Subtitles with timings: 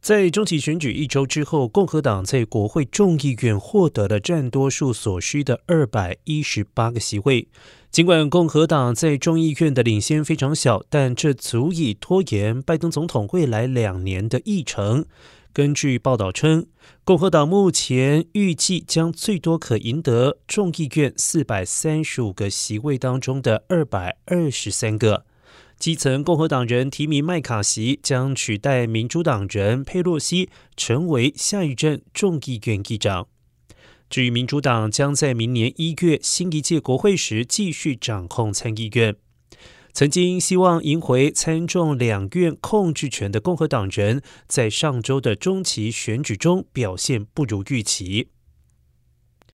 [0.00, 7.48] 在中期选举一周之后，共和党在国会众议院获得了占多数所需的二百一十八个席位。
[7.90, 15.04] 尽管共和党在众议院的领先非常小，但这足以拖延拜登总统未来两年的议程。
[15.52, 16.66] 根据报道称，
[17.04, 25.26] 共和党目前预计将最多可赢得众议院四百三十五个席位当中的二百二十三个。
[25.80, 33.26] 基层共和党人提名麦卡锡将取代民主党人佩洛西，成为下一任众议院议长。
[34.10, 39.16] 至于民主党将在明年一月新一届国会时继续掌控参议院。
[39.94, 48.28] 曾经希望赢回参众两院控制权的共和党人，在上周的中期选举中表现不如预期。